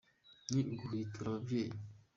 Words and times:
ni 0.51 0.61
uguhwitura 0.73 1.27
ababyeyi 1.29 1.73